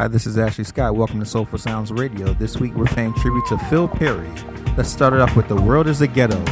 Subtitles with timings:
[0.00, 0.96] Hi, this is Ashley Scott.
[0.96, 2.32] Welcome to Soulful Sounds Radio.
[2.32, 4.30] This week we're paying tribute to Phil Perry.
[4.74, 6.42] Let's start it off with The World is a Ghetto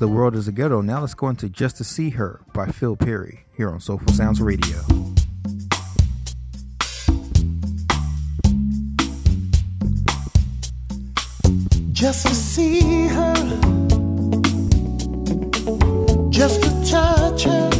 [0.00, 0.80] The World is a Ghetto.
[0.80, 4.40] Now let's go into Just to See Her by Phil Perry here on Soulful Sounds
[4.40, 4.78] Radio.
[11.92, 13.34] Just to see her,
[16.30, 17.79] just to touch her.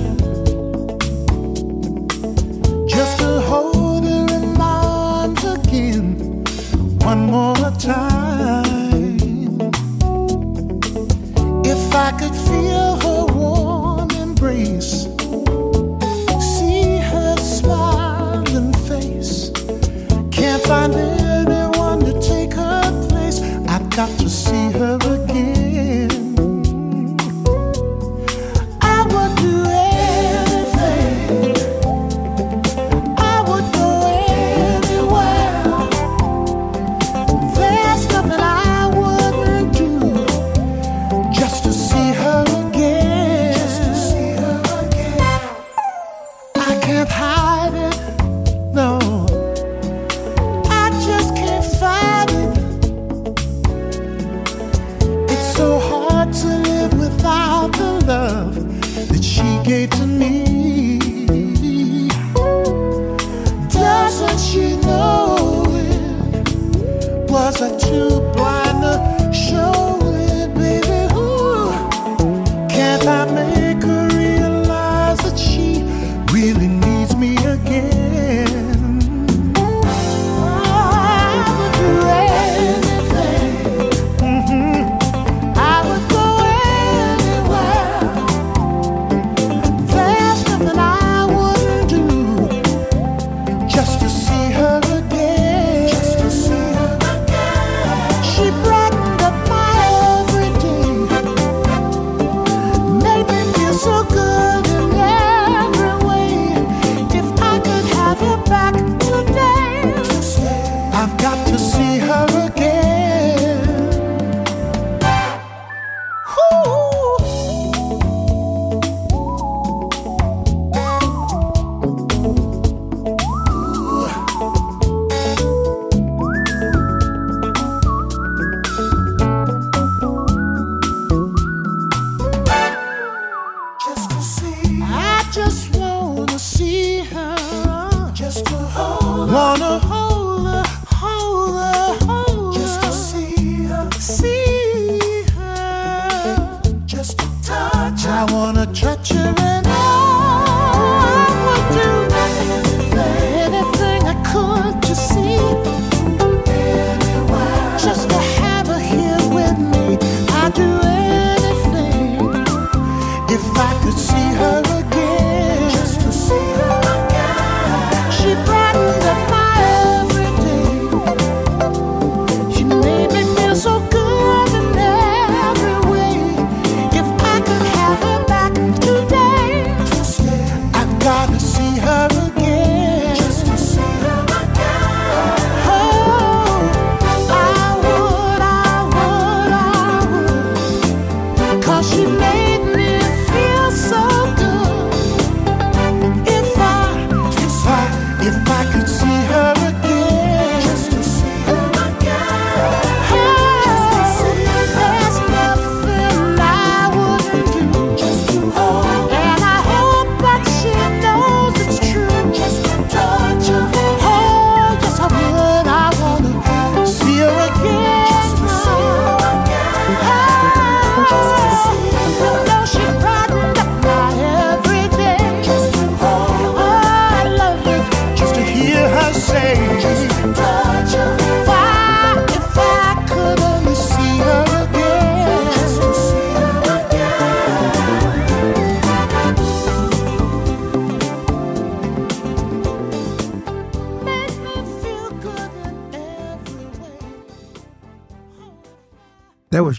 [12.11, 15.07] I could feel her warm embrace,
[16.41, 19.51] see her smiling face.
[20.33, 23.41] Can't find anyone to take her place.
[23.69, 24.70] I've got to see.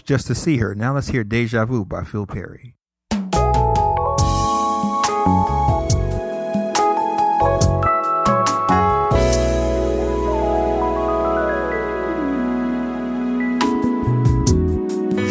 [0.04, 0.74] Just to see her.
[0.74, 2.74] Now let's hear Deja Vu by Phil Perry.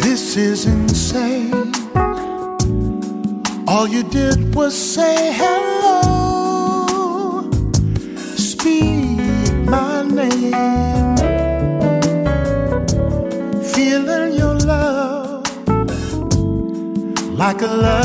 [0.02, 1.72] This is insane.
[3.68, 5.51] All you did was say hello,
[17.62, 18.01] like a love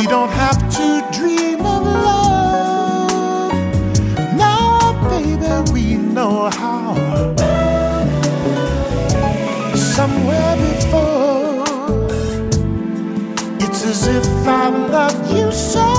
[0.00, 3.52] We don't have to dream of love.
[4.34, 6.94] Now, baby, we know how.
[9.76, 12.06] Somewhere before,
[13.60, 15.89] it's as if I loved you so.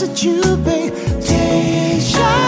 [0.00, 0.94] message you, babe.
[1.26, 2.47] Deja.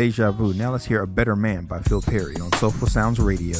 [0.00, 0.54] Deja Vu.
[0.54, 3.58] Now let's hear A Better Man by Phil Perry on Soulful Sounds Radio.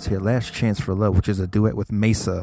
[0.00, 2.42] Let's hear Last Chance for Love, which is a duet with Mesa.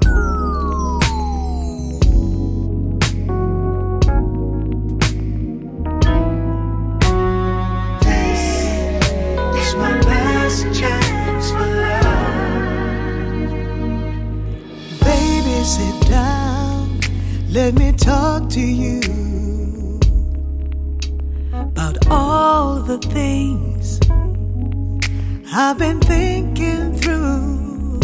[25.59, 27.99] I've been thinking through.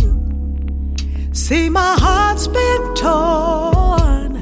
[1.33, 4.33] See, my heart's been torn,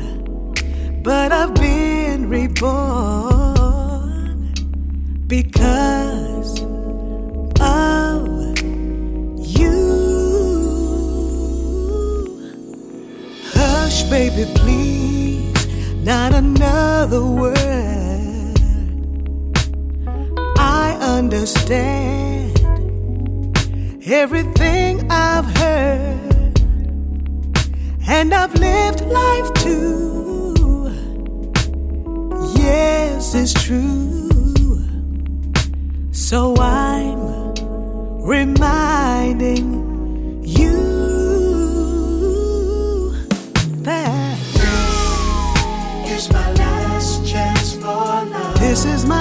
[1.04, 3.34] but I've been reborn
[5.28, 6.62] because
[7.60, 8.58] of
[9.46, 9.82] you.
[13.52, 17.58] Hush, baby, please, not another word.
[20.58, 22.31] I understand
[24.12, 26.60] everything I've heard,
[28.08, 30.54] and I've lived life too.
[32.58, 34.30] Yes, it's true.
[36.12, 37.54] So I'm
[38.22, 39.66] reminding
[40.44, 40.82] you
[43.84, 44.38] that
[46.06, 48.60] this is my last chance for love.
[48.60, 49.21] This is my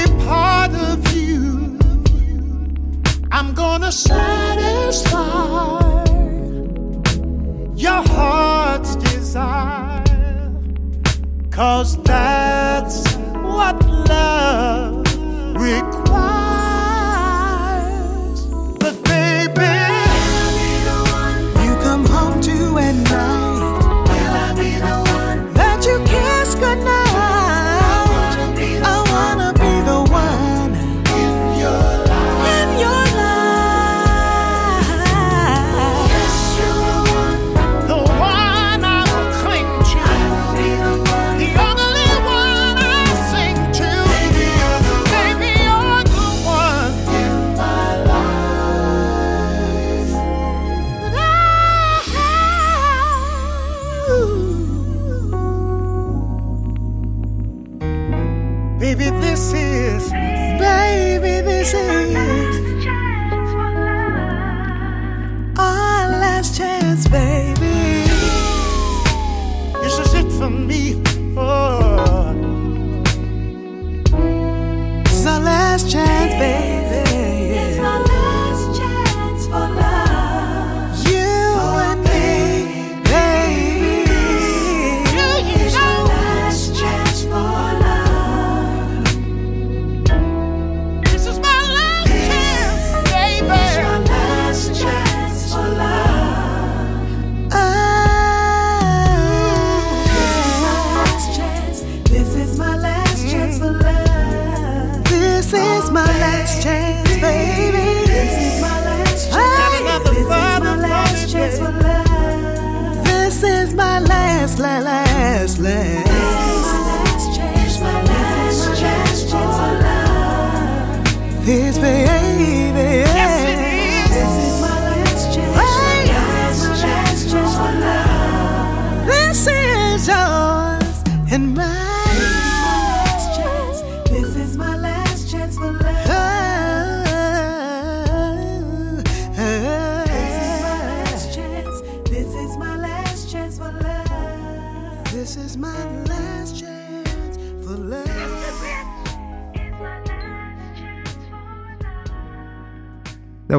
[3.91, 5.81] satisfy
[7.75, 10.03] your heart's desire,
[11.51, 12.70] cause that.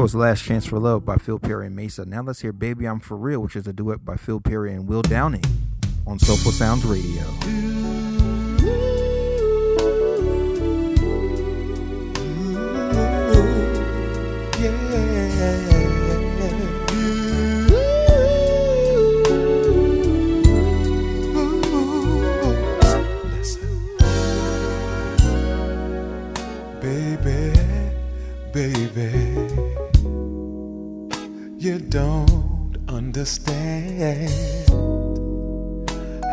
[0.03, 2.03] Was Last Chance for Love by Phil Perry and Mesa.
[2.03, 4.85] Now let's hear Baby I'm For Real, which is a duet by Phil Perry and
[4.85, 5.45] Will Downing
[6.05, 7.23] on Soulful Sounds Radio.
[26.81, 27.53] Baby,
[28.51, 29.92] baby,
[31.63, 34.29] you don't understand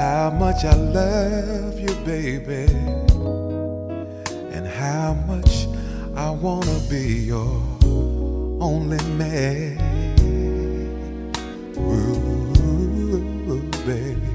[0.01, 2.66] how much I love you, baby,
[4.51, 5.69] and how much
[6.16, 7.62] I wanna be your
[8.61, 9.79] only man.
[11.79, 14.35] Ooh, baby,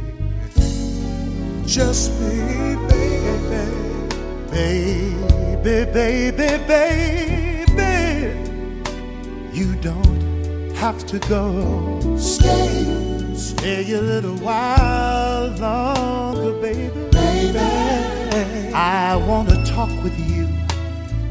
[1.66, 3.66] just me, baby.
[4.50, 7.84] Baby, baby, baby,
[9.52, 10.15] you don't
[10.76, 12.18] have to go.
[12.18, 16.92] Stay, stay a little while longer, baby.
[17.12, 20.48] Baby, I want to talk with you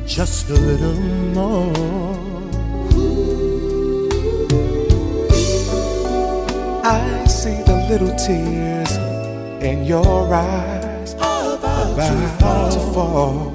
[0.06, 0.98] just a little
[1.34, 1.72] more.
[6.84, 8.92] I see the little tears
[9.62, 13.54] in your eyes about to fall,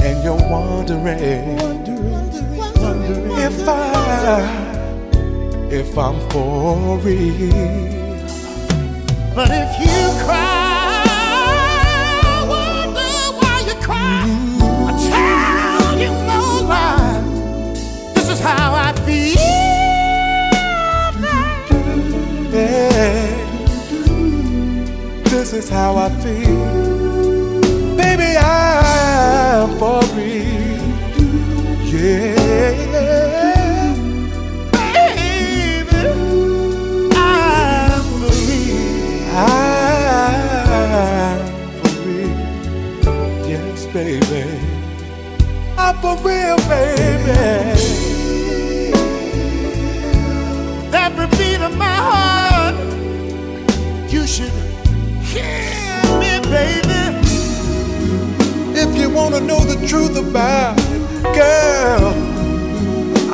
[0.00, 1.58] and you're wondering,
[3.38, 4.65] if I,
[5.70, 7.50] if I'm for real.
[9.34, 11.04] But if you cry,
[12.24, 14.24] I wonder why you cry.
[14.88, 17.20] I tell you no lie.
[18.14, 19.36] This is how I feel.
[22.52, 23.26] Yeah.
[25.24, 27.96] This is how I feel.
[27.96, 30.82] Baby, I'm for real.
[31.84, 32.35] Yeah.
[46.06, 47.32] For real, baby.
[51.04, 52.76] Every beat of my heart,
[54.12, 54.56] you should
[55.32, 57.02] hear me, baby.
[58.82, 61.02] If you wanna know the truth about it,
[61.40, 62.14] girl,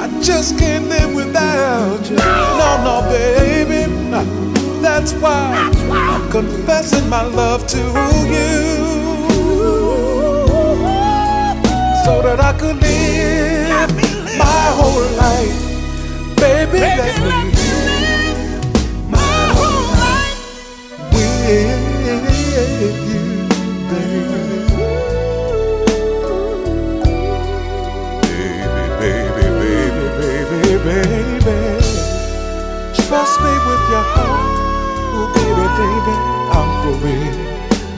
[0.03, 2.17] I just can't live without you.
[2.61, 3.83] No, no, baby.
[4.81, 7.83] That's why I'm confessing my love to
[8.35, 8.52] you.
[12.37, 13.93] That I could live
[14.39, 15.59] my whole life.
[16.41, 18.41] Baby, let me live
[19.11, 20.41] my whole life
[21.13, 22.17] with you,
[23.91, 24.33] baby.
[28.33, 31.59] Baby, baby, baby, baby, baby.
[33.05, 34.57] Trust me with your heart.
[35.17, 36.17] Oh, baby, baby,
[36.57, 37.37] I'm for real.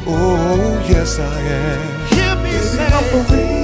[0.08, 1.80] Oh, yes, I am.
[2.12, 3.63] Hear me say I'm for real.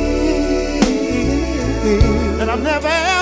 [1.98, 3.19] That I'm never,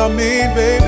[0.00, 0.79] I mean, baby, baby.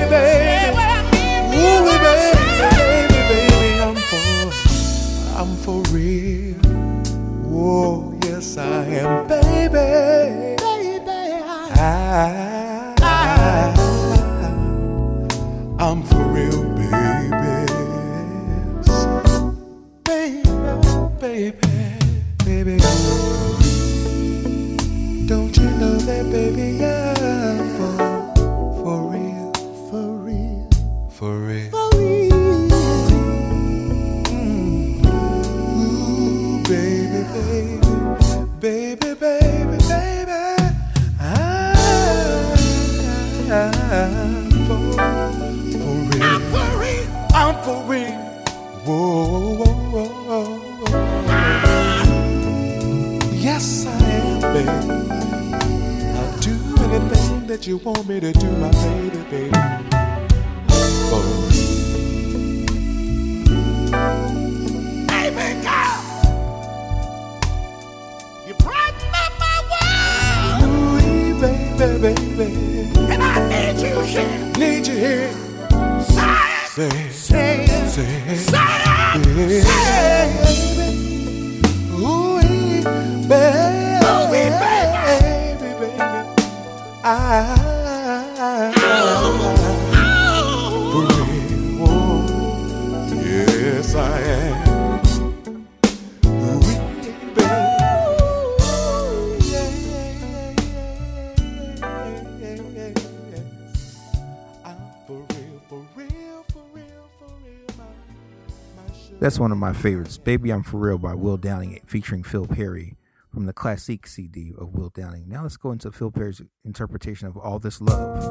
[109.23, 110.17] That's one of my favorites.
[110.17, 112.97] Baby I'm For Real by Will Downing featuring Phil Perry
[113.33, 115.29] from the classic CD of Will Downing.
[115.29, 118.21] Now let's go into Phil Perry's interpretation of All This Love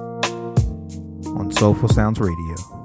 [1.25, 2.82] on Soulful Sounds Radio.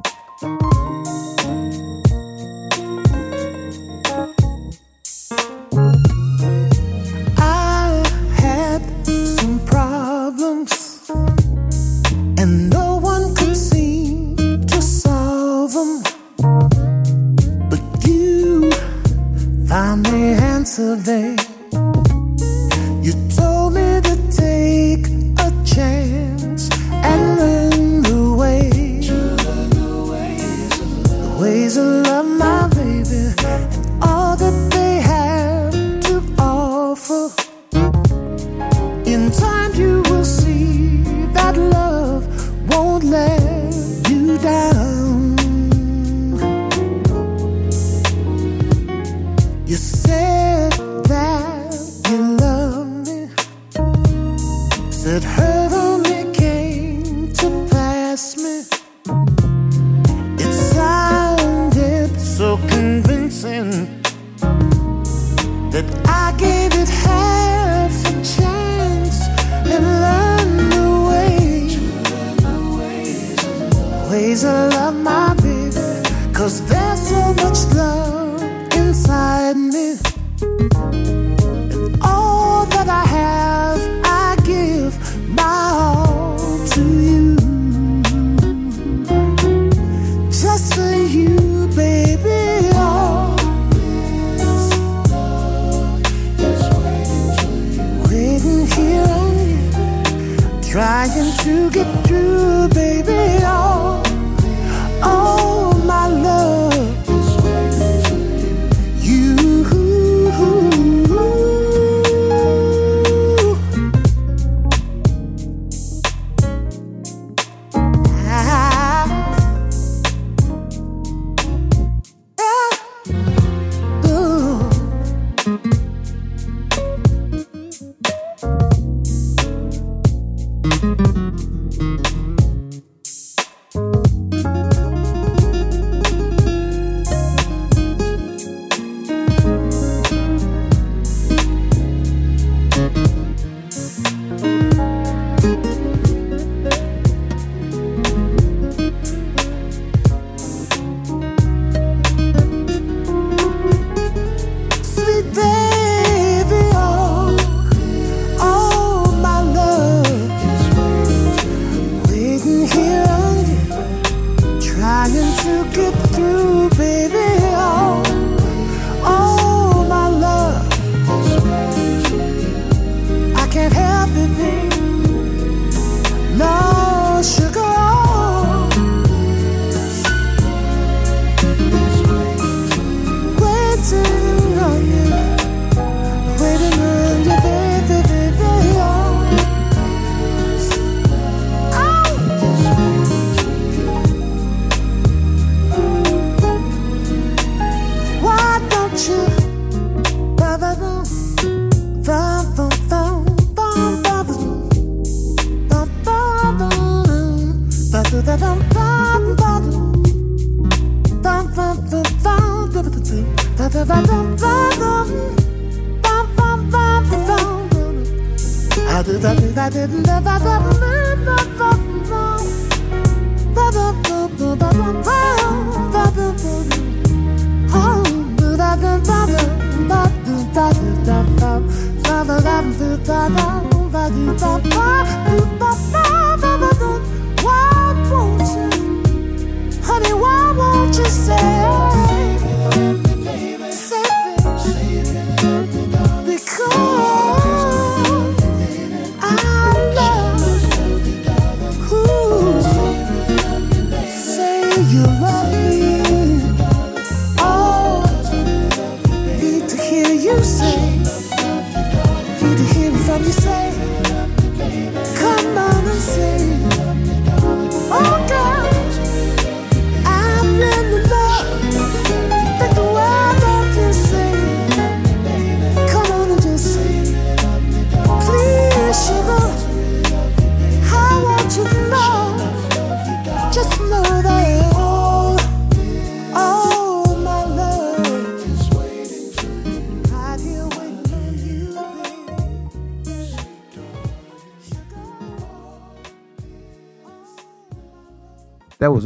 [101.68, 102.07] you get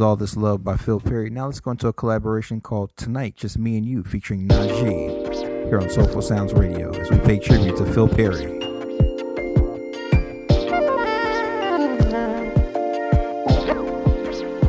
[0.02, 1.30] All This Love by Phil Perry.
[1.30, 5.80] Now let's go into a collaboration called Tonight, Just Me and You, featuring Najee here
[5.80, 8.58] on Soulful Sounds Radio as we pay tribute to Phil Perry.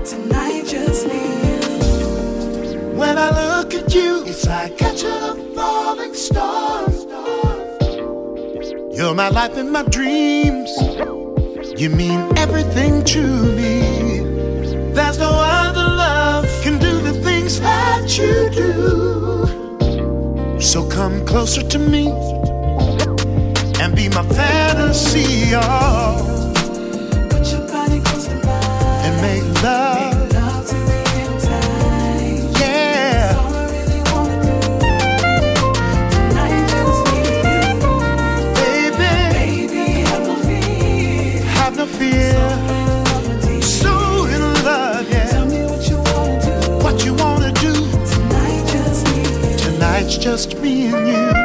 [0.05, 2.97] Tonight, just me and you.
[2.97, 6.89] When I look at you, it's like catching a falling star.
[8.95, 10.69] You're my life and my dreams.
[11.81, 13.21] You mean everything to
[13.55, 13.92] me.
[17.63, 20.61] that you do.
[20.61, 22.07] So come closer to me
[23.81, 26.53] and be my fantasy, y'all.
[27.29, 30.12] Put your body close to mine and make love.
[50.23, 51.42] just me and you.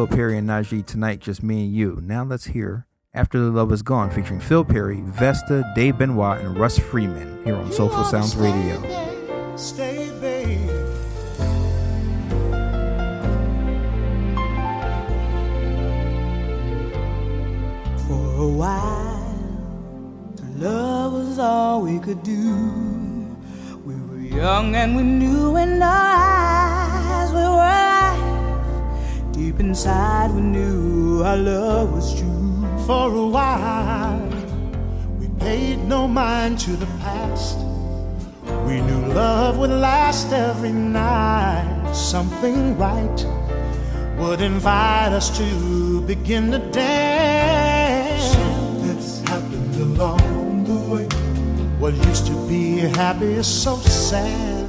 [0.00, 2.00] Phil Perry and Najee tonight, just me and you.
[2.02, 6.56] Now let's hear After the Love Is Gone featuring Phil Perry, Vesta, Dave Benoit, and
[6.58, 8.80] Russ Freeman here on Soulful Sounds Radio.
[9.56, 10.70] Stay, babe.
[18.06, 19.38] For a while,
[20.56, 23.36] love was all we could do.
[23.84, 26.39] We were young and we knew in our
[29.60, 32.66] Deep inside, we knew our love was true.
[32.86, 34.18] For a while,
[35.18, 37.58] we paid no mind to the past.
[38.64, 41.92] We knew love would last every night.
[41.92, 43.26] Something right
[44.16, 48.32] would invite us to begin to dance.
[48.32, 51.04] Something's happened along the way.
[51.78, 54.59] What used to be happy is so sad.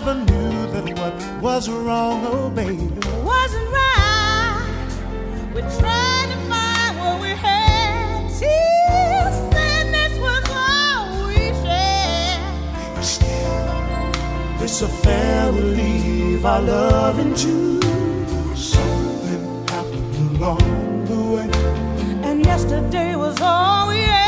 [0.00, 2.88] Never knew that what was wrong, oh baby.
[3.24, 4.90] wasn't right.
[5.54, 8.30] We tried to find what we had.
[9.56, 13.04] Then, this was all we shared.
[13.04, 18.56] Still, this affair will leave our love in June.
[18.56, 21.50] Something happened along the way.
[22.22, 24.27] And yesterday was all we had.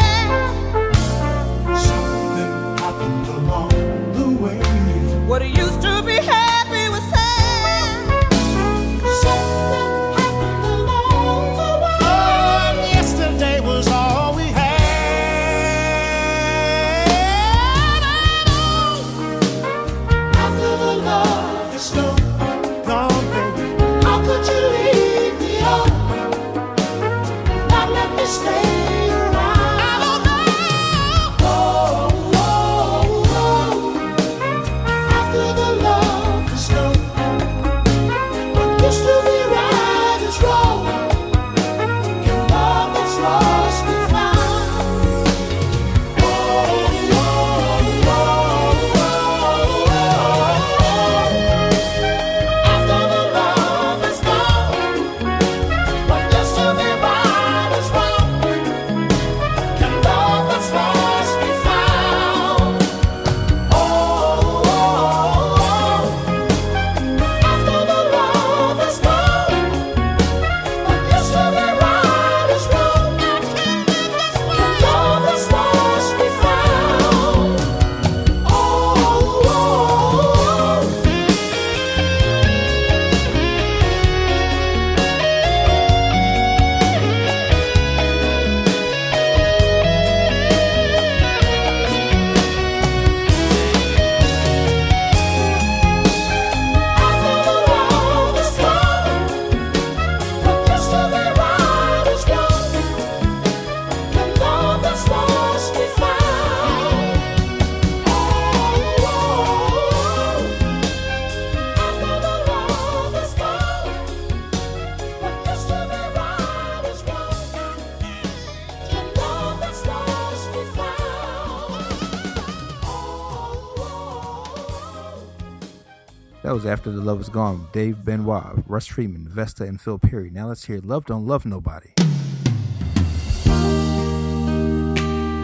[126.51, 130.31] That was After the Love Is Gone, Dave Benoit, Russ Freeman, Vesta, and Phil Perry.
[130.31, 131.93] Now let's hear Love Don't Love Nobody.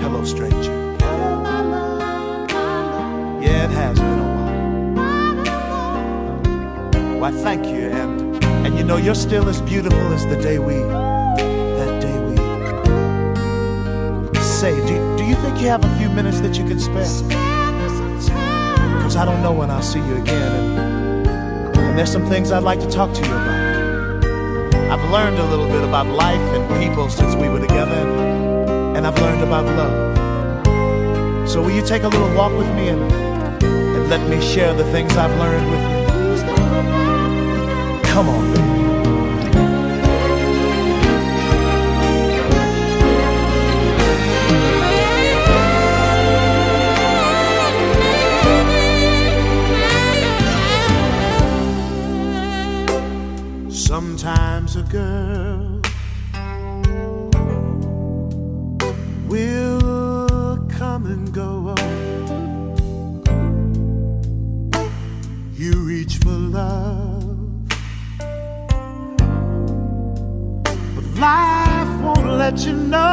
[0.02, 0.72] Hello, stranger.
[3.40, 4.24] Yeah, it has been a
[7.04, 7.20] while.
[7.20, 10.74] Why, thank you, and and you know you're still as beautiful as the day we,
[10.74, 12.34] that day we.
[14.40, 17.06] Say, do do you think you have a few minutes that you can spare?
[19.02, 20.95] Cause I don't know when I'll see you again,
[21.96, 24.24] and, there's some things I'd like to talk to you about.
[24.92, 29.06] I've learned a little bit about life and people since we were together, and, and
[29.06, 31.48] I've learned about love.
[31.48, 34.84] So will you take a little walk with me and, and Let me share the
[34.92, 35.96] things I've learned with you.
[38.04, 38.75] Come on, baby.
[54.96, 55.80] Girl
[59.28, 61.74] will come and go.
[65.62, 67.68] You reach for love,
[70.94, 73.12] but life won't let you know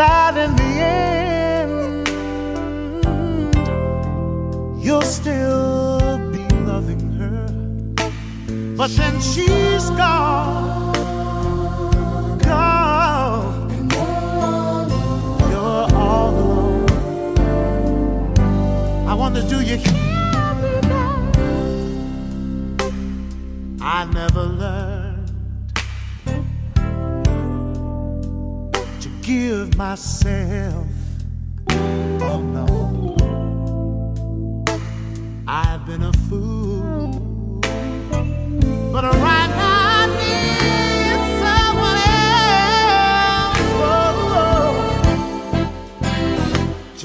[0.00, 2.08] that in the end
[4.84, 5.75] you'll still
[8.76, 10.92] But then she's gone,
[12.38, 13.88] gone.
[15.50, 16.86] You're all alone.
[19.08, 19.94] I wonder, do you hear
[20.62, 21.32] me now?
[23.80, 25.32] I never learned
[29.00, 30.86] to give myself.
[31.70, 32.85] Oh no.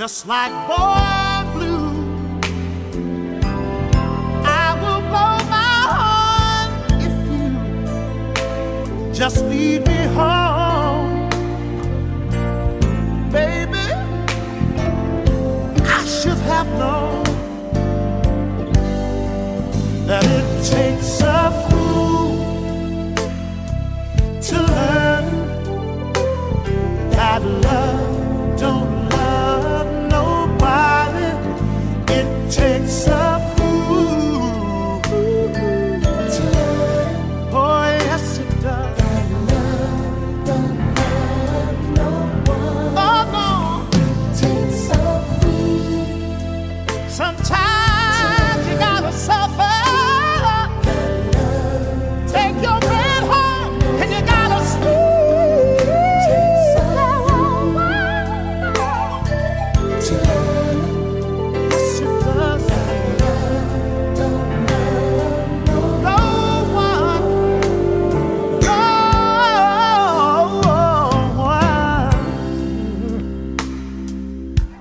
[0.01, 1.91] Just like boy blue.
[4.43, 6.69] I will blow my horn
[7.07, 11.29] if you just lead me home.
[13.29, 13.87] Baby,
[15.83, 17.23] I should have known
[20.07, 21.21] that it takes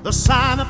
[0.03, 0.66] The sign of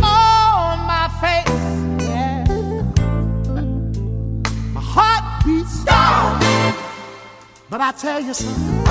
[0.00, 1.48] on oh, my face.
[4.72, 6.38] My heart beats down.
[7.68, 8.84] But I tell you something.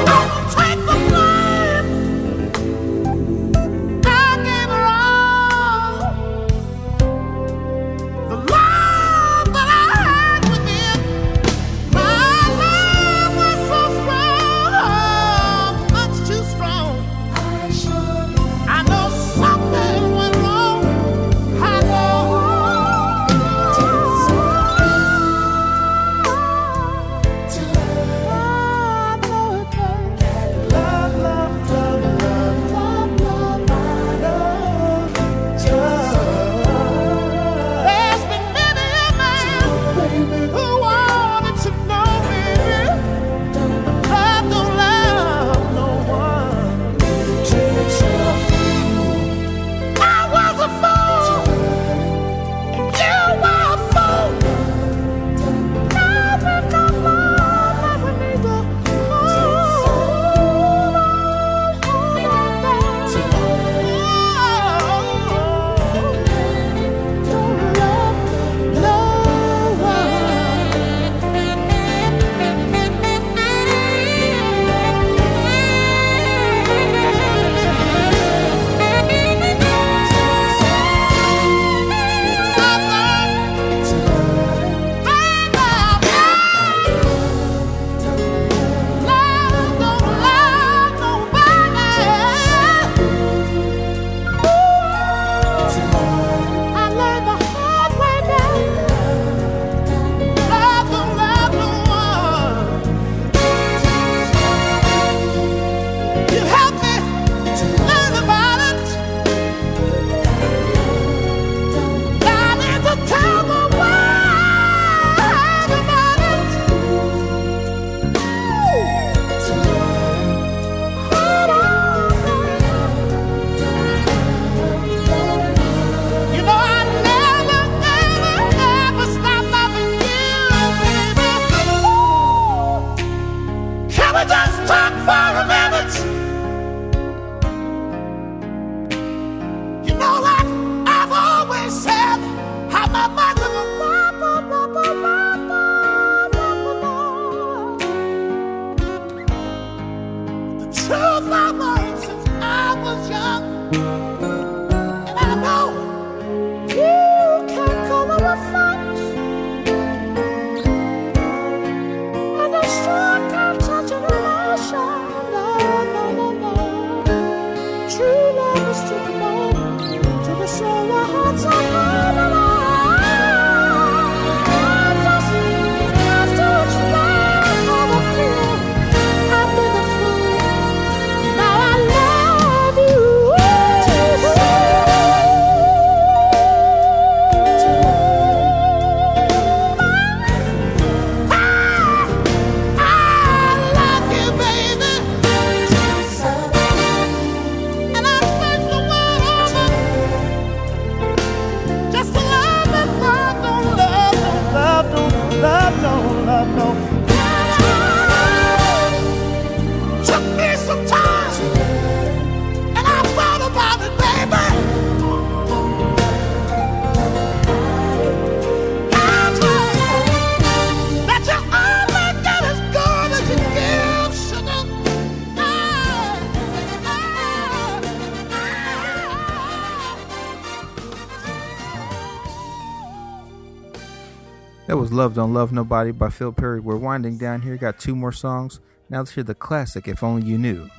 [235.08, 236.60] Love Don't Love Nobody by Phil Perry.
[236.60, 237.56] We're winding down here.
[237.56, 238.60] Got two more songs.
[238.90, 240.70] Now let's hear the classic, If Only You Knew.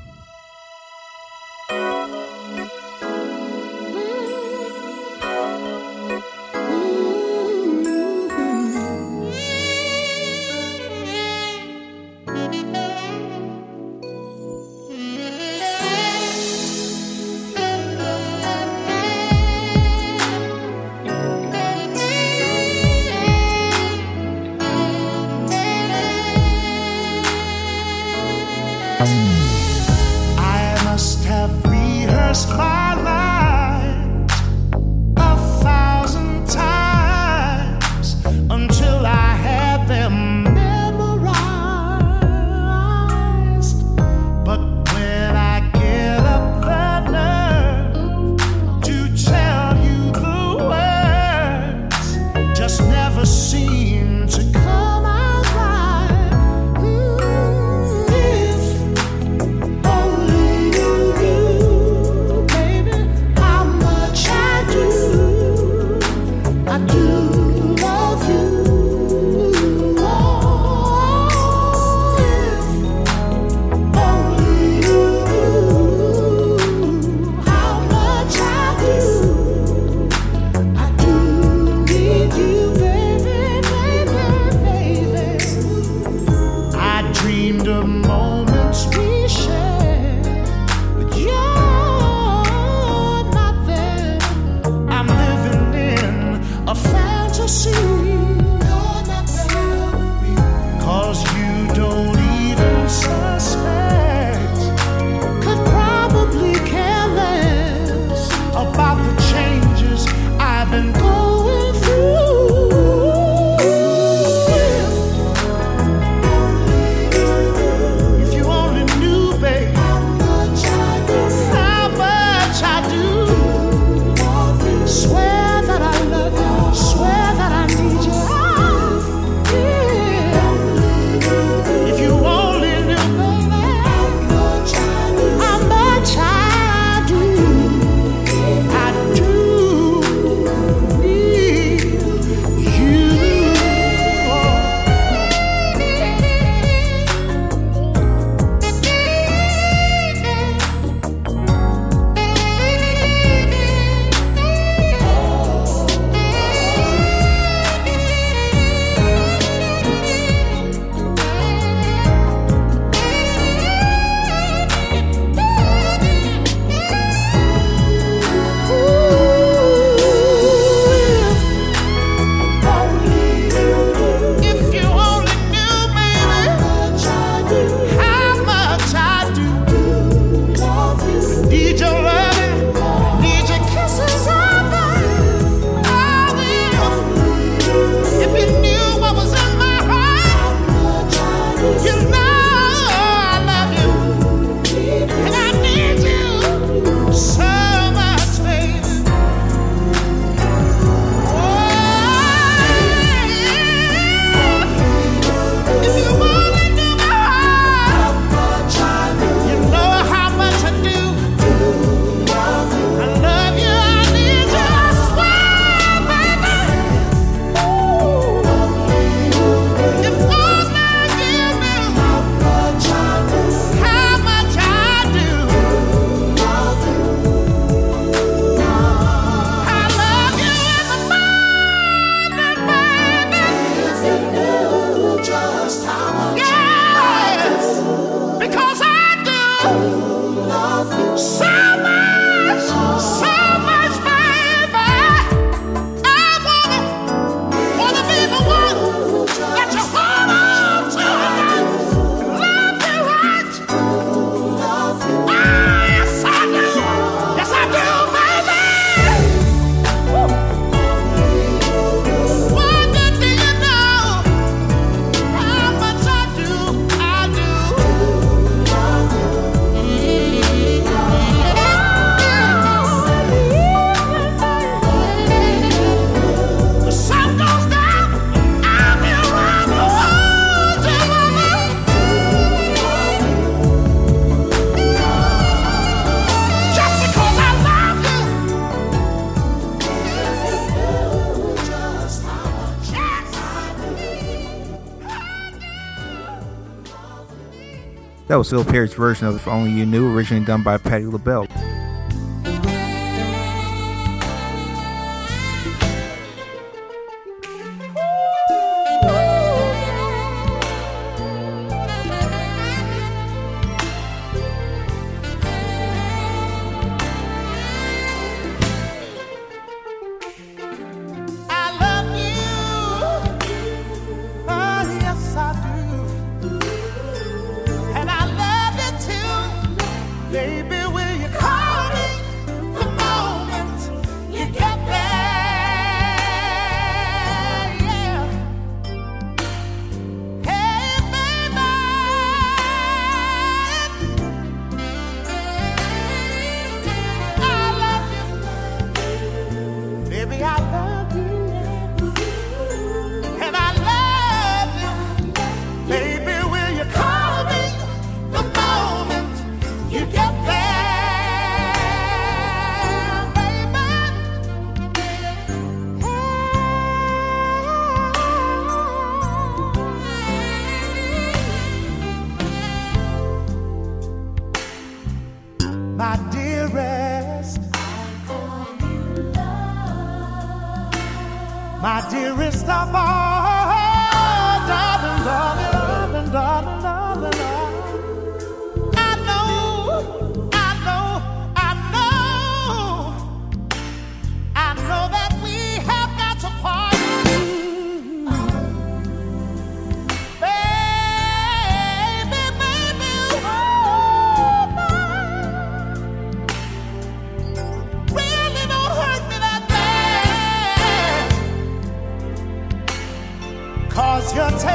[298.38, 301.48] That was Phil Perry's version of If Only You Knew, originally done by Patti LaBelle.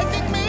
[0.03, 0.42] I think maybe.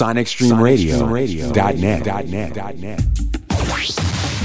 [0.00, 3.00] SonicStreamRadio.net.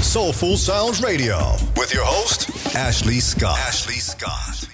[0.04, 1.38] Soulful Sounds Radio
[1.78, 3.58] with your host, Ashley Scott.
[3.60, 4.68] Ashley Scott.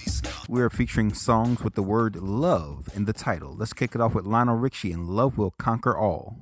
[0.49, 3.55] We're featuring songs with the word love in the title.
[3.57, 6.32] Let's kick it off with Lionel Richie and Love Will Conquer All.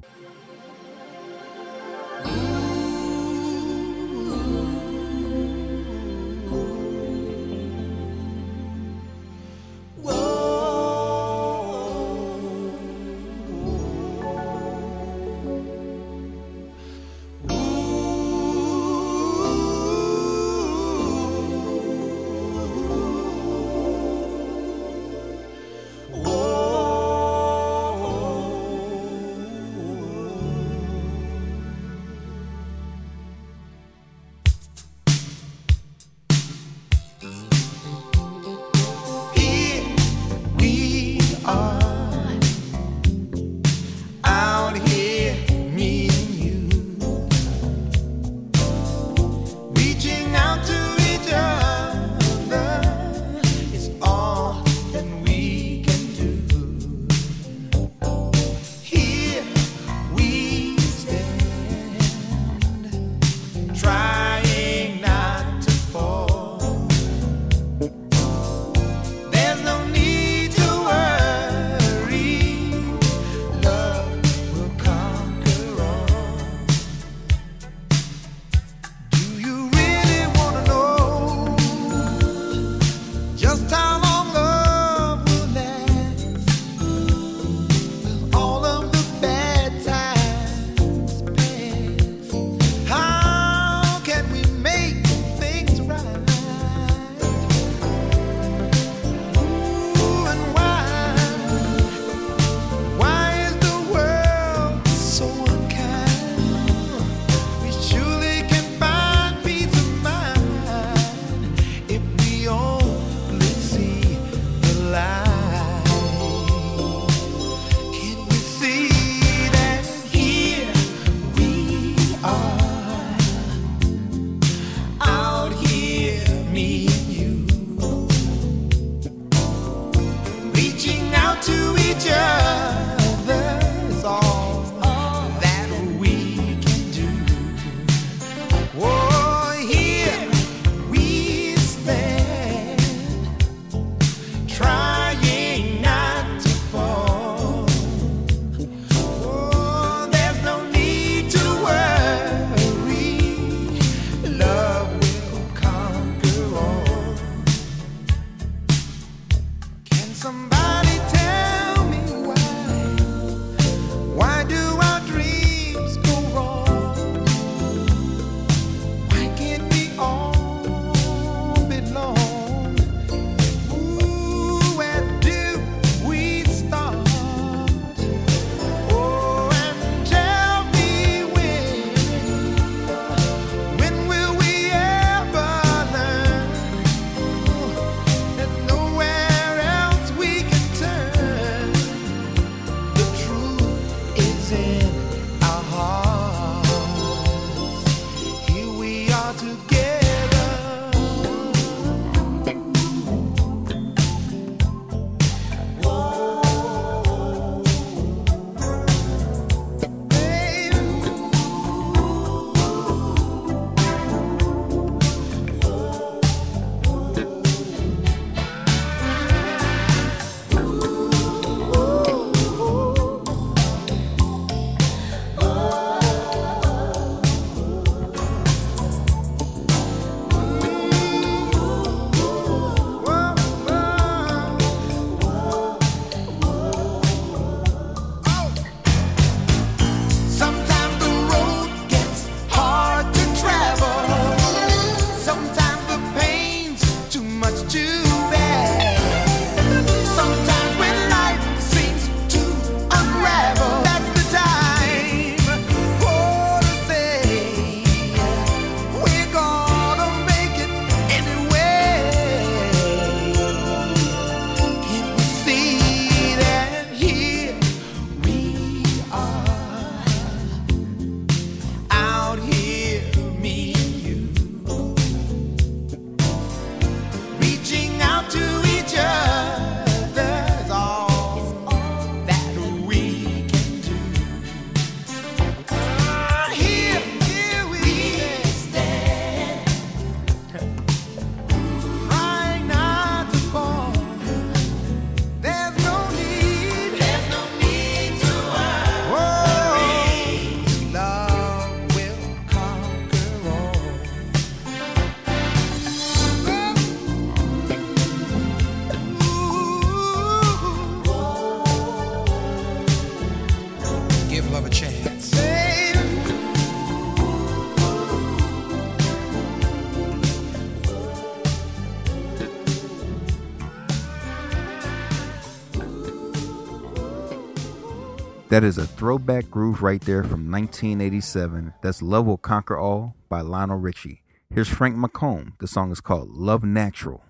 [328.52, 331.74] That is a throwback groove right there from 1987.
[331.82, 334.24] That's Love Will Conquer All by Lionel Richie.
[334.54, 335.54] Here's Frank McComb.
[335.60, 337.24] The song is called Love Natural.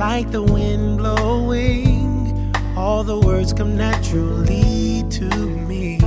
[0.00, 2.54] Like the wind blowing.
[2.76, 5.28] All the words come naturally to
[5.68, 5.98] me.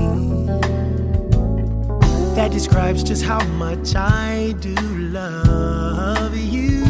[2.36, 6.86] That describes just how much I do love you,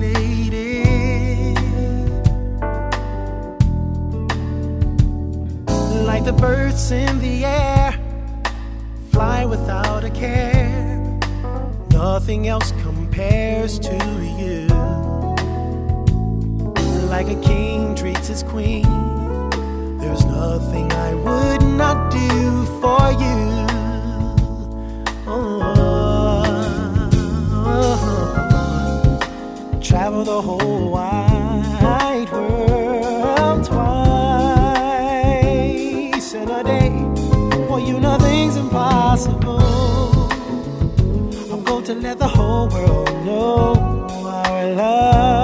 [0.00, 0.84] lady.
[6.10, 7.92] Like the birds in the air,
[9.12, 11.20] fly without a care.
[11.90, 13.96] Nothing else compares to
[14.40, 14.73] you
[17.16, 18.82] like a king treats his queen.
[20.00, 23.66] There's nothing I would not do for you.
[25.24, 27.10] Oh, oh,
[27.70, 29.18] oh,
[29.80, 33.78] travel the whole wide world twice
[36.34, 36.90] in a day.
[37.68, 39.60] For you, nothing's impossible.
[41.52, 43.76] I'm going to let the whole world know
[44.26, 45.43] our love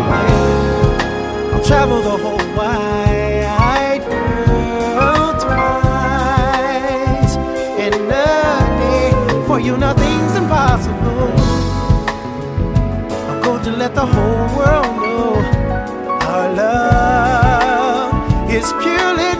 [1.52, 7.34] i'll travel the whole wide world twice
[7.78, 7.98] in a
[8.80, 9.10] day.
[9.46, 11.30] For you, nothing's impossible.
[13.28, 15.36] I'm going to let the whole world know
[16.26, 19.35] our love is purely.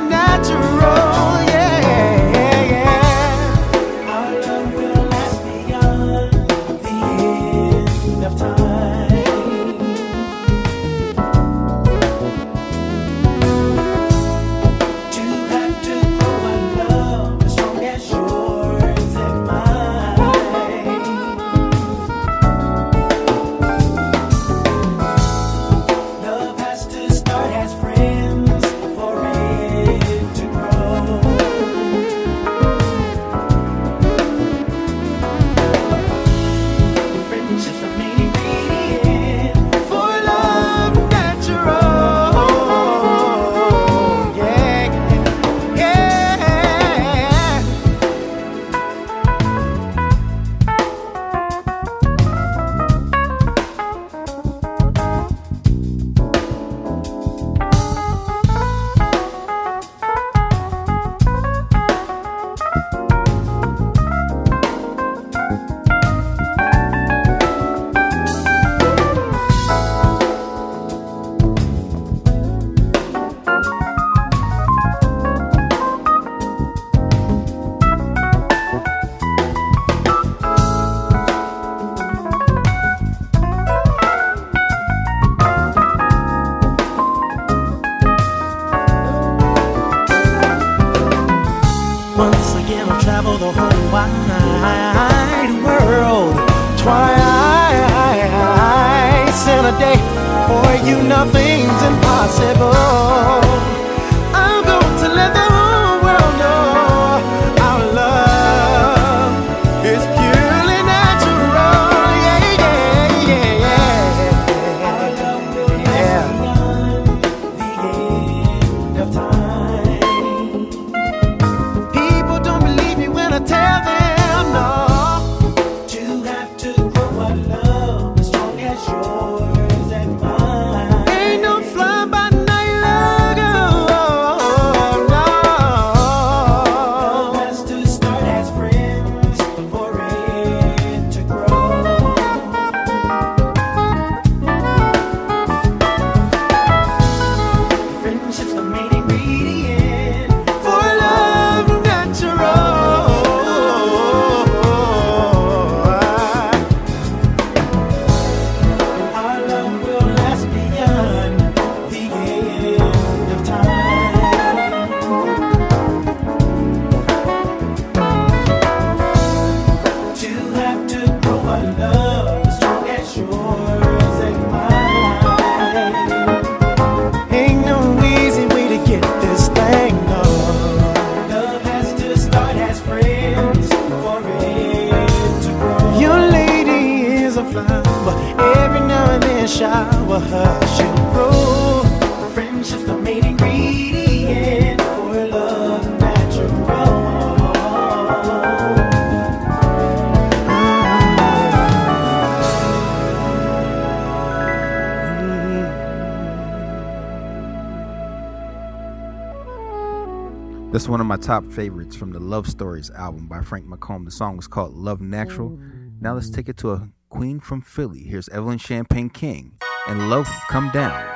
[210.77, 214.05] That's one of my top favorites from the Love Stories album by Frank McComb.
[214.05, 215.59] The song was called Love Natural.
[216.03, 218.01] Now let's take it to a queen from Philly.
[218.01, 219.57] Here's Evelyn Champagne King
[219.89, 221.16] and Love Come Down.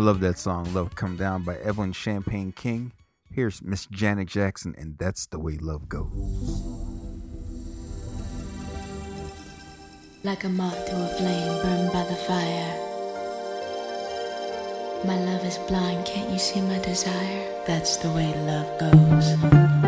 [0.00, 2.92] Love that song, Love Come Down by Evelyn Champagne King.
[3.30, 6.10] Here's Miss Janet Jackson, and that's the way love goes.
[10.24, 12.76] Like a moth to a flame burned by the fire.
[15.04, 17.64] My love is blind, can't you see my desire?
[17.66, 19.79] That's the way love goes.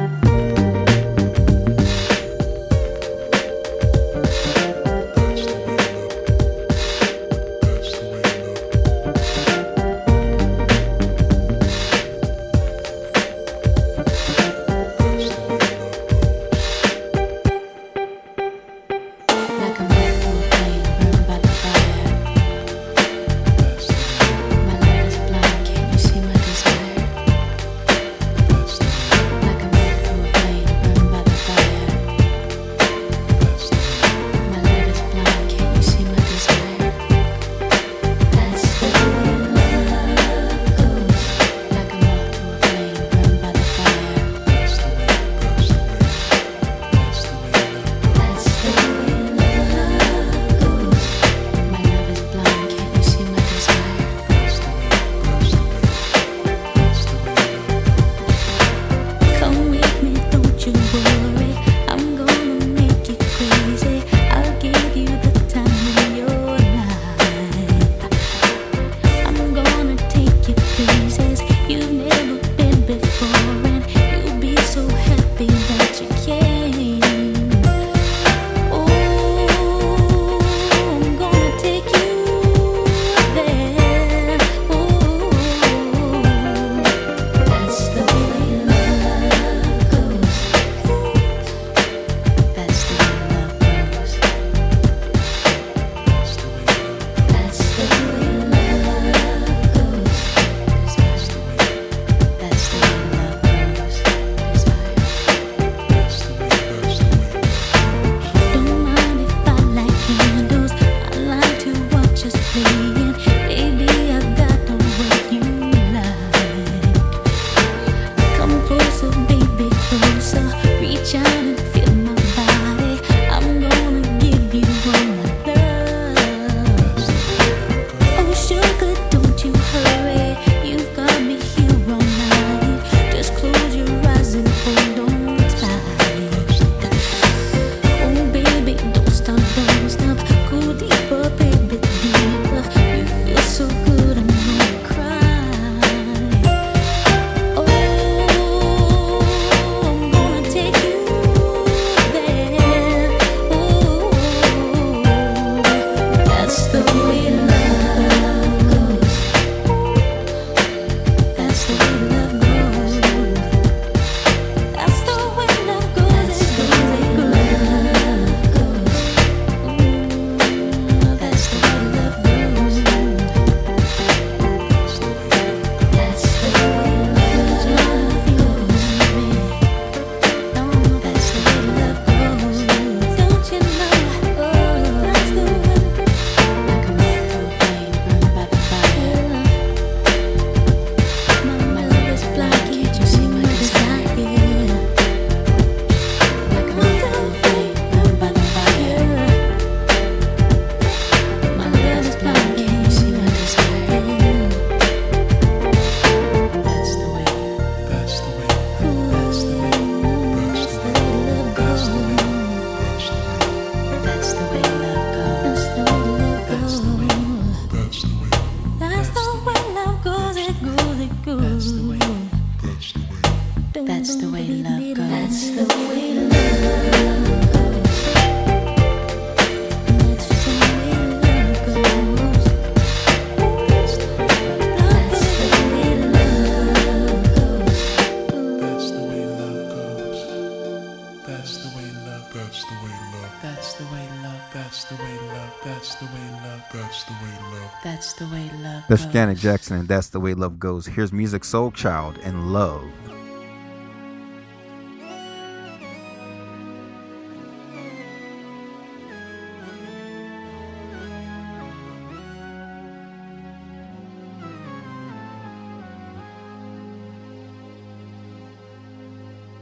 [248.93, 250.85] That's Janet Jackson, and that's the way love goes.
[250.85, 252.85] Here's Musiq, Soul Child, and Love.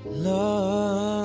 [0.07, 1.25] Love,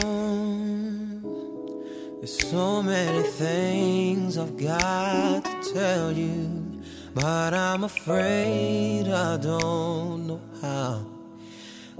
[2.20, 6.65] there's so many things I've got to tell you
[7.16, 11.06] but I'm afraid I don't know how.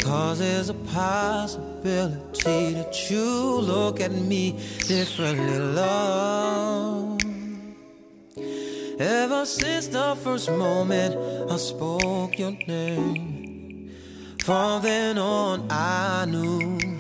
[0.02, 7.18] Cause there's a possibility that you look at me differently, love.
[9.00, 11.16] Ever since the first moment
[11.50, 13.92] I spoke your name,
[14.44, 16.95] from then on I knew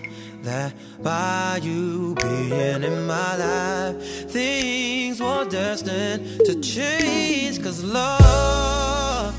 [0.46, 7.62] that by you being in my life, things were destined to change.
[7.64, 9.36] Cause love,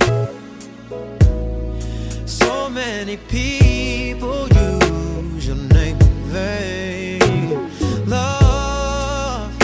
[2.26, 7.70] so many people use your name in vain.
[8.06, 9.56] Love,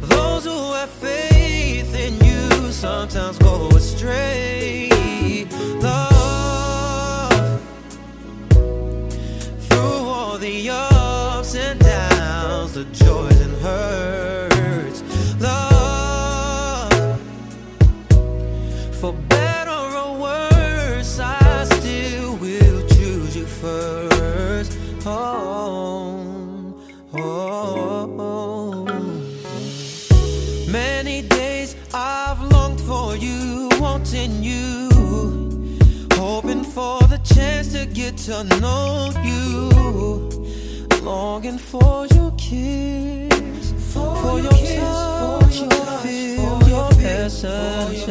[0.00, 4.55] those who have faith in you sometimes go astray.
[37.76, 39.68] To get to know you,
[41.02, 48.06] longing for your kiss, for, your touch, for your feel, your essence.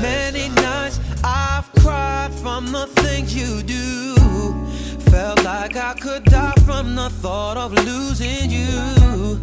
[0.00, 4.14] Many nights I've cried from the things you do.
[5.10, 9.40] Felt like I could die from the thought of losing you.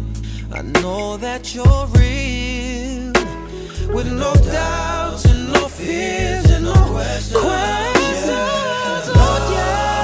[0.52, 3.09] I know that you're real,
[3.92, 7.36] with no doubts and no fears and no questions.
[7.36, 7.42] Oh,
[9.52, 9.99] yeah,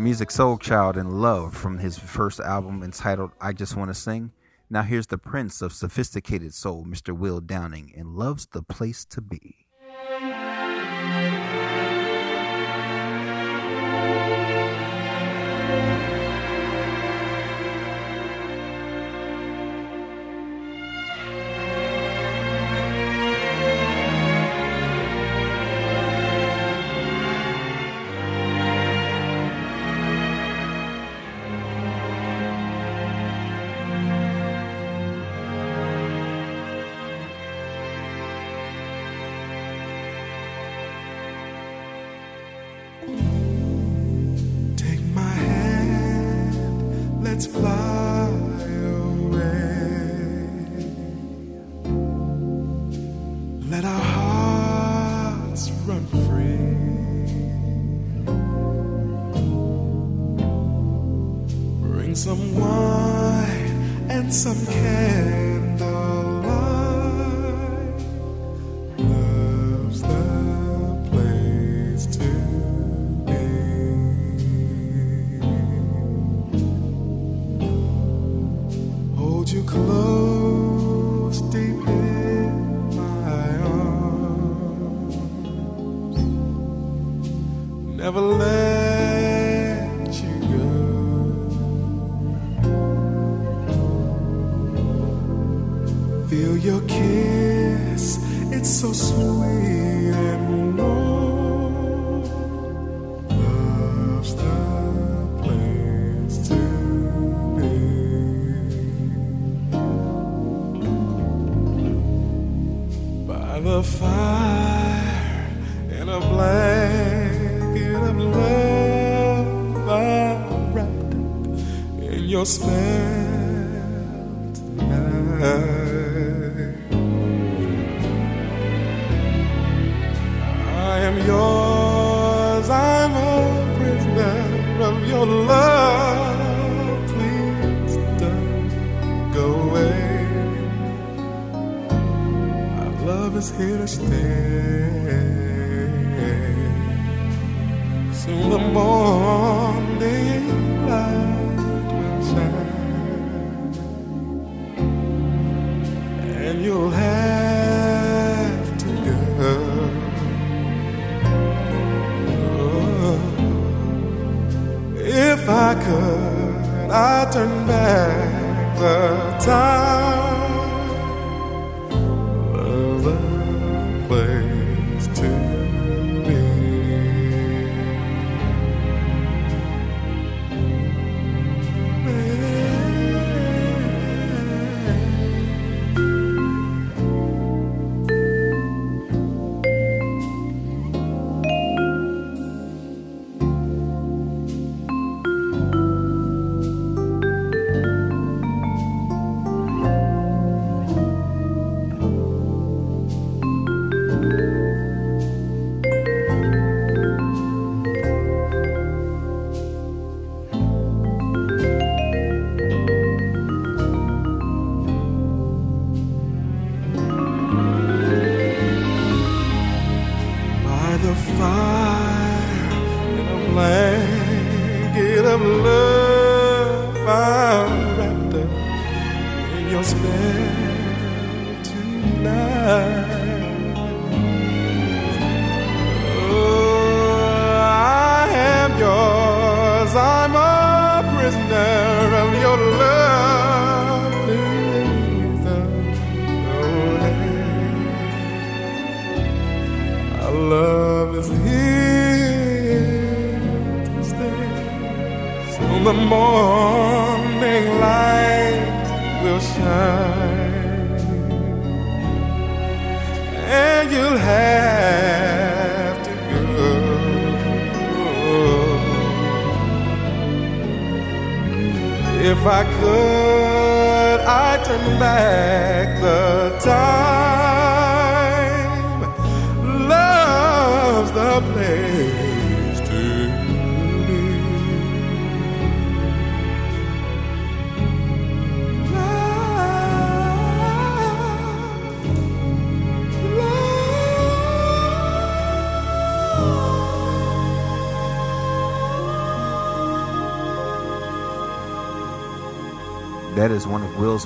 [0.00, 4.32] Musiq Soulchild and Love from his first album entitled I Just Want to Sing.
[4.70, 7.14] Now here's the prince of sophisticated soul, Mr.
[7.14, 9.59] Will Downing, and Love's the Place to Be.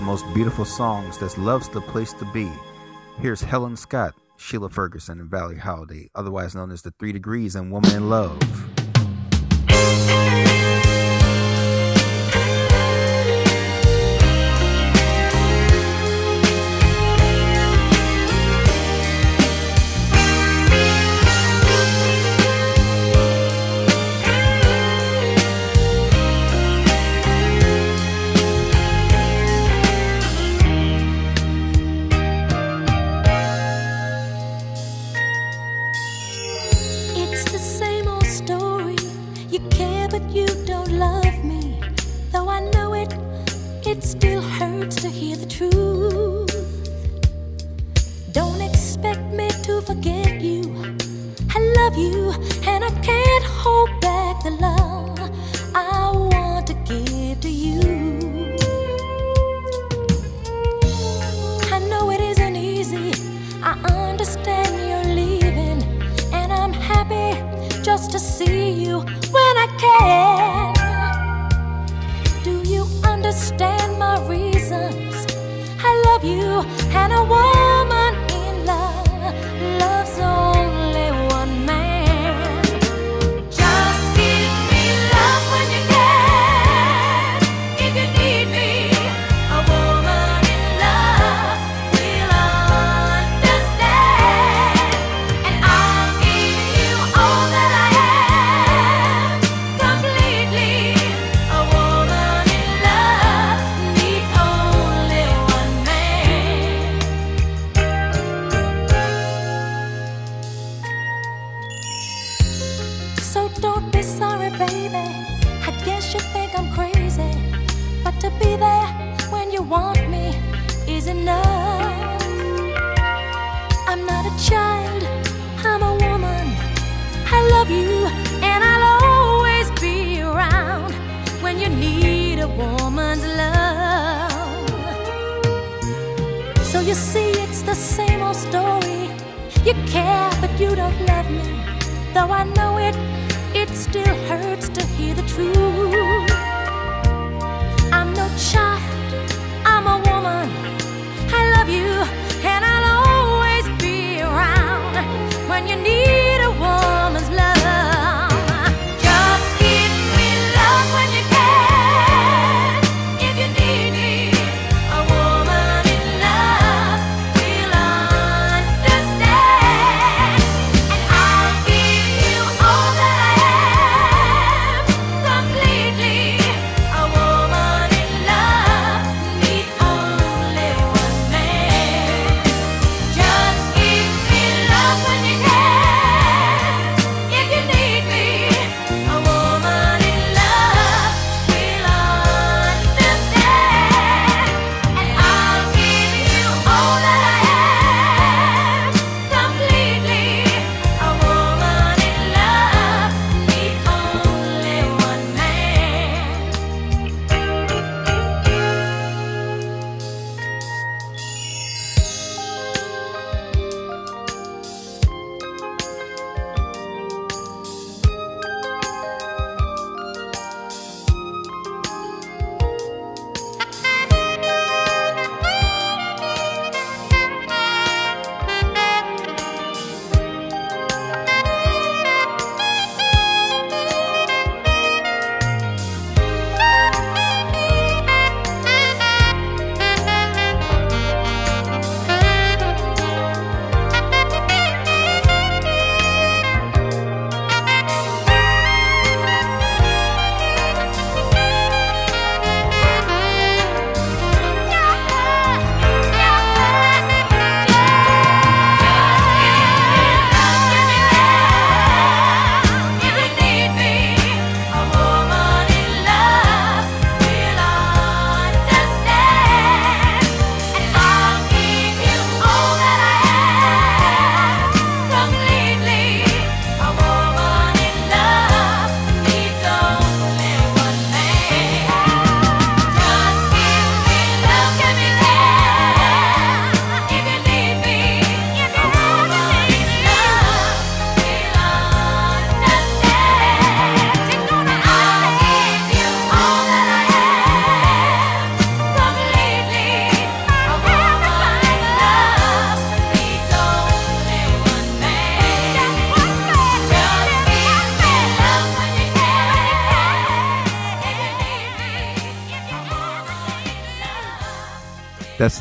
[0.01, 2.51] most beautiful songs that loves the place to be.
[3.19, 7.71] Here's Helen Scott, Sheila Ferguson, and Valerie Holiday, otherwise known as the Three Degrees and
[7.71, 8.39] Woman in Love.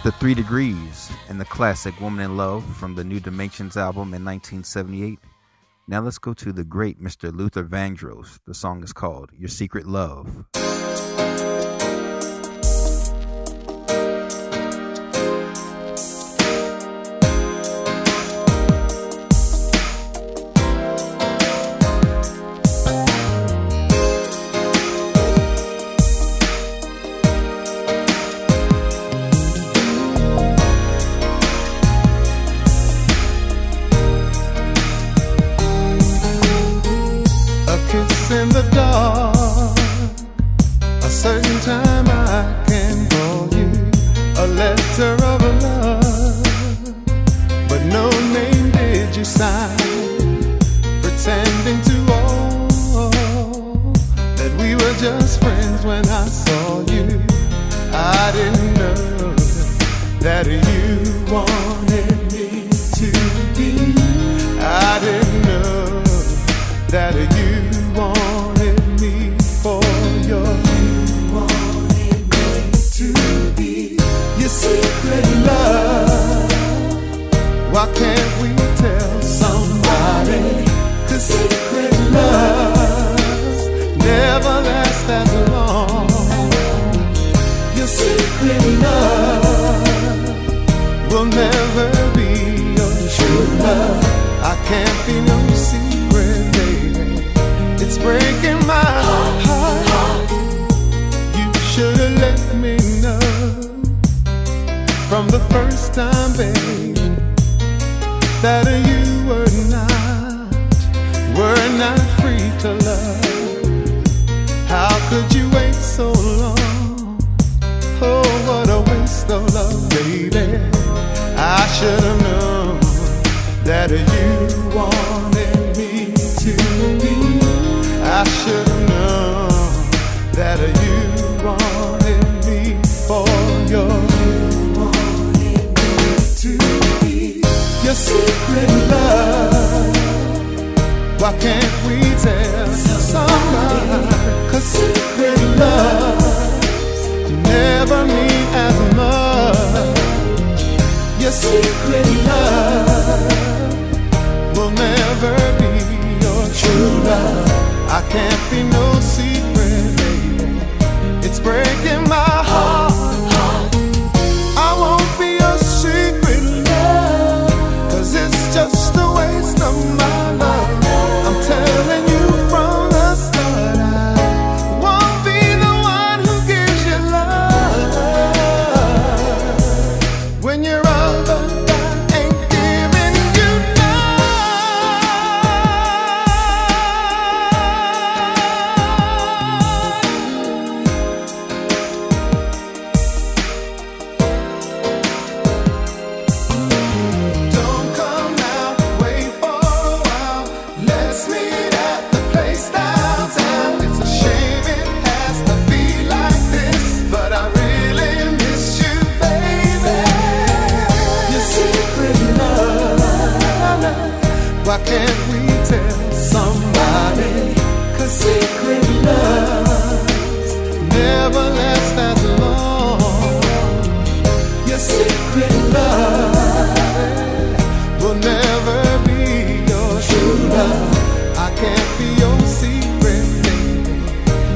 [0.04, 4.26] the Three Degrees and the classic Woman in Love from the New Dimensions album in
[4.26, 5.18] 1978.
[5.88, 7.34] Now let's go to the great Mr.
[7.34, 8.38] Luther Vandross.
[8.46, 10.44] The song is called Your Secret Love.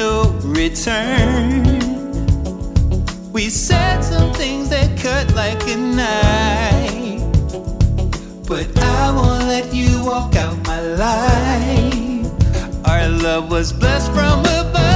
[0.00, 0.22] no
[0.60, 1.62] return.
[3.32, 7.22] We said some things that cut like a knife,
[8.48, 12.26] but I won't let you walk out my life.
[12.90, 14.89] Our love was blessed from above.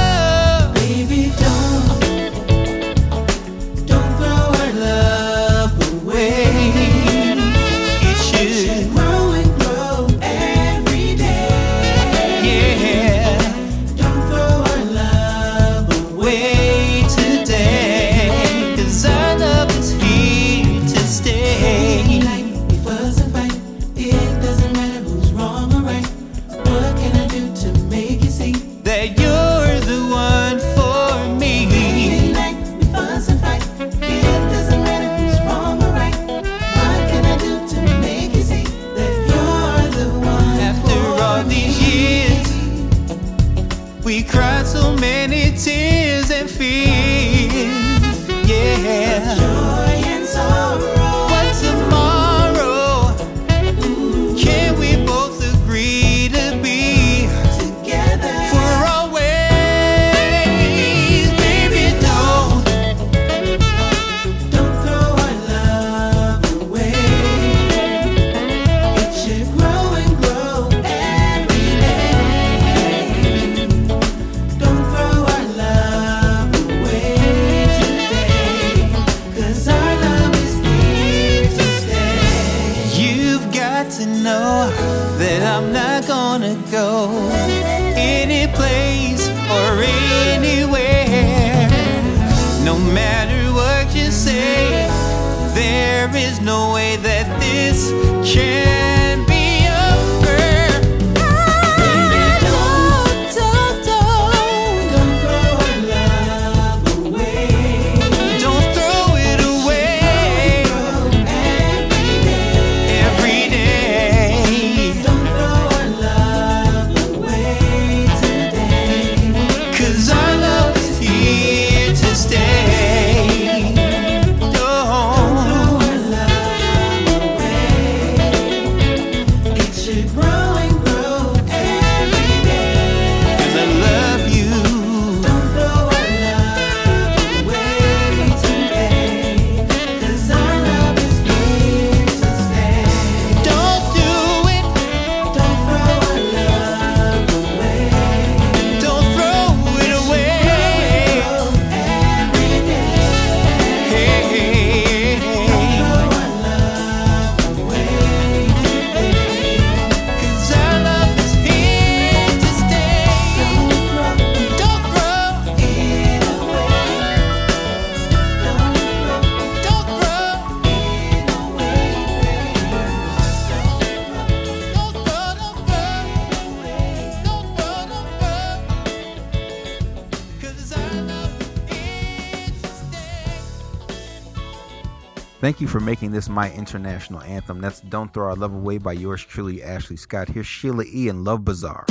[185.45, 187.61] Thank you for making this my international anthem.
[187.61, 190.27] That's Don't Throw Our Love Away by yours truly, Ashley Scott.
[190.27, 191.07] Here's Sheila E.
[191.07, 191.85] and Love Bizarre.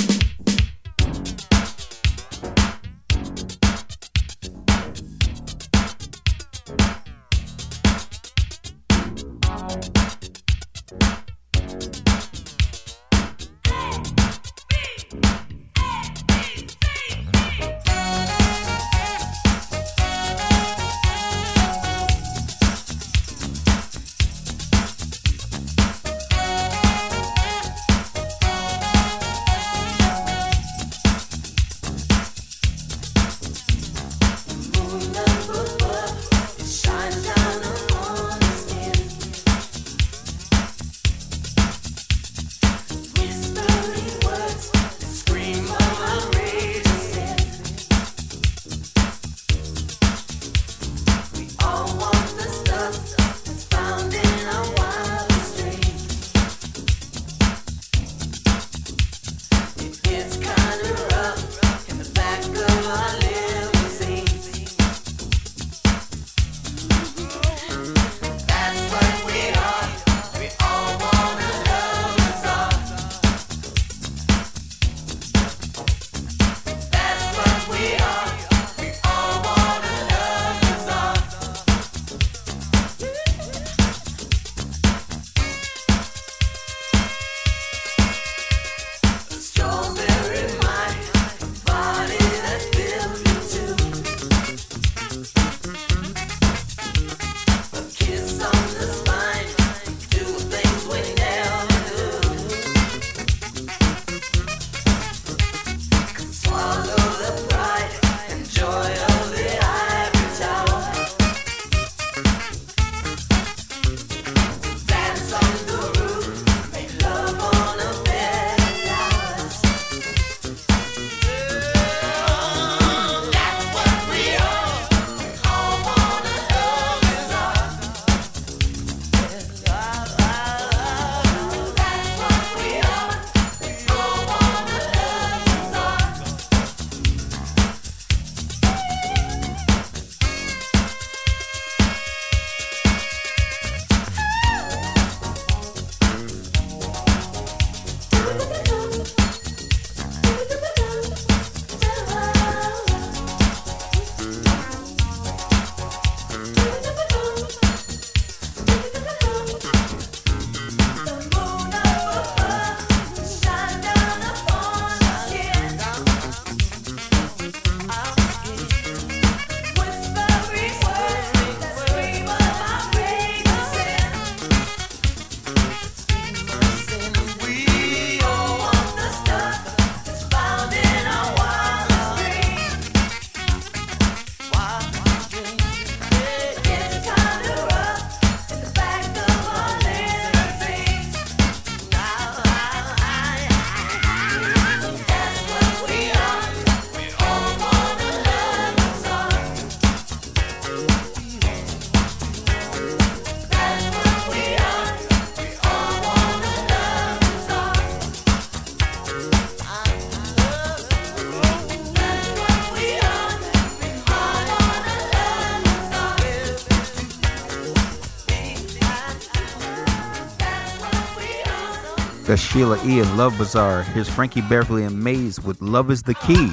[222.54, 223.00] Sheila E.
[223.00, 223.82] and Love Bizarre.
[223.82, 226.52] Here's Frankie Beverly and Maze with Love is the Key.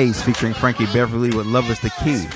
[0.00, 2.26] Maze featuring Frankie Beverly with Love is the Key.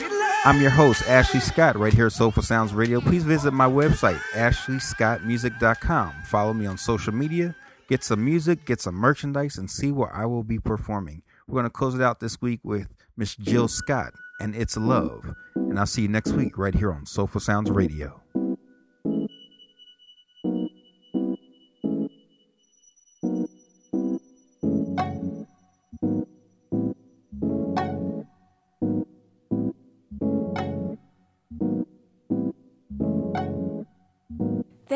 [0.45, 3.01] I'm your host, Ashley Scott, right here at Soulful Sounds Radio.
[3.01, 6.13] Please visit my website, ashleyscottmusic.com.
[6.27, 7.57] Follow me on social media,
[7.89, 11.23] get some music, get some merchandise, and see where I will be performing.
[11.49, 15.35] We're going to close it out this week with Miss Jill Scott and It's Love.
[15.55, 18.21] And I'll see you next week right here on Soulful Sounds Radio.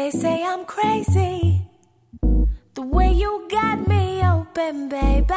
[0.08, 1.68] They say I'm crazy.
[2.72, 5.34] The way you got me open, baby.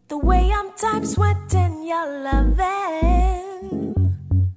[0.06, 4.14] The way I'm time sweating your loving.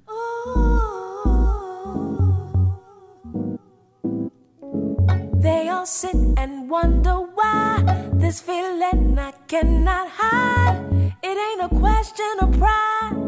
[0.08, 1.18] Ooh.
[5.34, 7.82] They all sit and wonder why
[8.12, 10.85] this feeling I cannot hide.
[11.22, 13.25] It ain't a question of pride.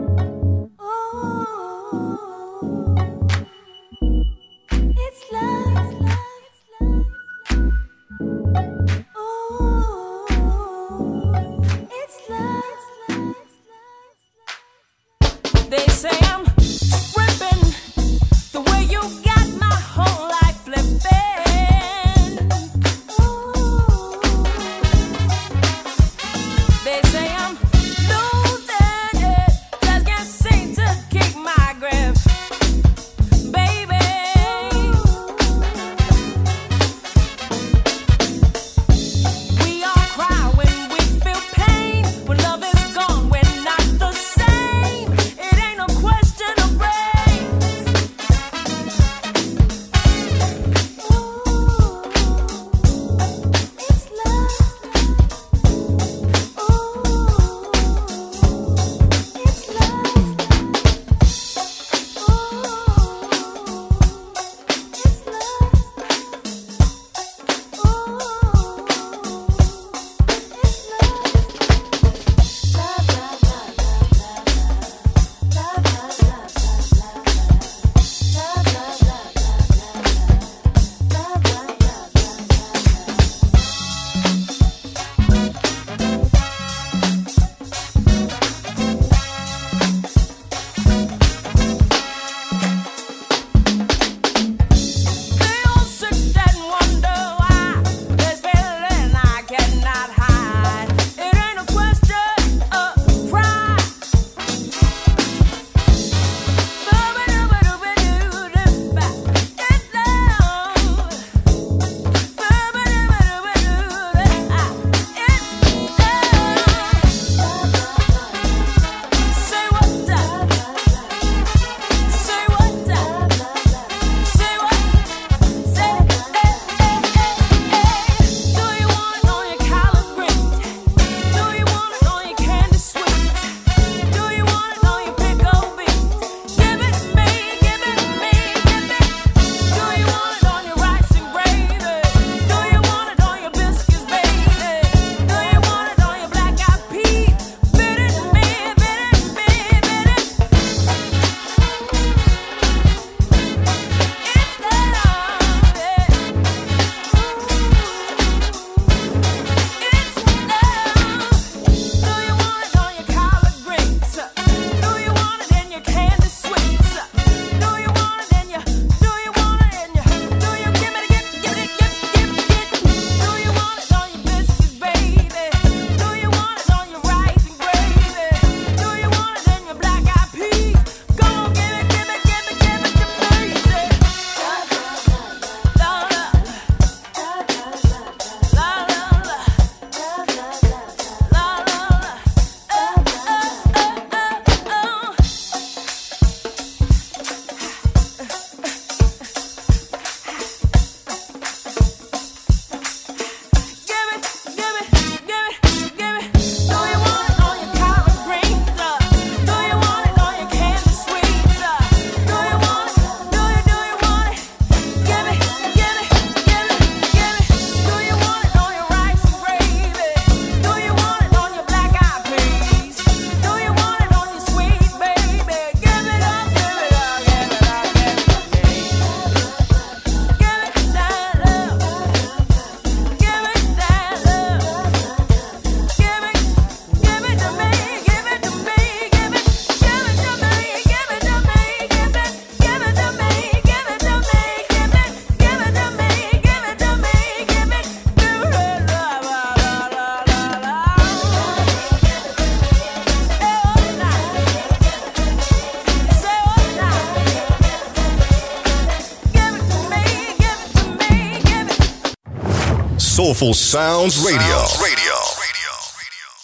[263.28, 264.40] Soulful Sounds Radio.
[264.82, 265.12] Radio.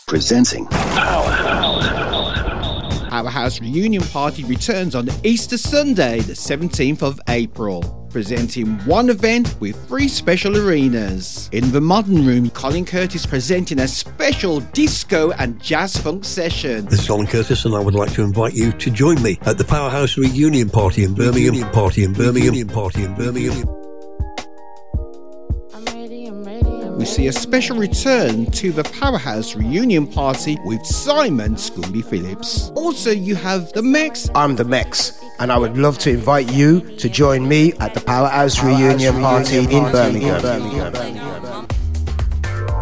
[0.06, 1.88] Presenting Powerhouse
[3.08, 8.06] Powerhouse Reunion Party returns on Easter Sunday, the 17th of April.
[8.10, 11.48] Presenting one event with three special arenas.
[11.52, 16.84] In the Modern Room, Colin Curtis presenting a special disco and jazz funk session.
[16.84, 19.56] This is Colin Curtis, and I would like to invite you to join me at
[19.56, 21.54] the Powerhouse Reunion Party in Birmingham.
[21.54, 22.68] Reunion Party in Birmingham.
[22.68, 23.73] Party in Birmingham.
[27.14, 32.72] See a special return to the Powerhouse reunion party with Simon Scooby Phillips.
[32.74, 34.28] Also, you have the Mex.
[34.34, 38.00] I'm the Mex, and I would love to invite you to join me at the
[38.00, 40.44] Powerhouse, reunion, party in Birmingham.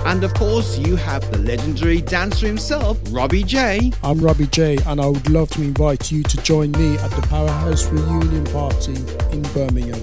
[0.07, 3.93] And of course, you have the legendary dancer himself, Robbie J.
[4.03, 7.21] I'm Robbie J, and I would love to invite you to join me at the
[7.29, 8.95] Powerhouse reunion party
[9.31, 10.01] in Birmingham.